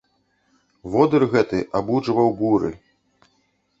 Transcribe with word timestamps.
Водыр 0.95 1.23
гэты 1.35 1.59
абуджваў 1.81 2.27
буры. 2.41 2.71